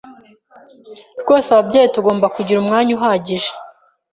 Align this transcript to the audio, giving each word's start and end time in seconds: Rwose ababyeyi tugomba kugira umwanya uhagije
Rwose 1.21 1.47
ababyeyi 1.51 1.87
tugomba 1.95 2.25
kugira 2.35 2.57
umwanya 2.63 2.91
uhagije 2.97 3.51